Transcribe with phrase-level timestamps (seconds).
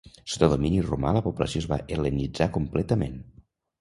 [0.35, 3.21] Sota domini romà la població es va hel·lenitzar completament.